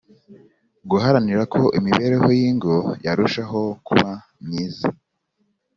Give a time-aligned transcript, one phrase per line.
[0.89, 2.73] Guharanira ko imibereho y ingo
[3.05, 4.09] yarushaho kuba
[4.45, 4.87] myiza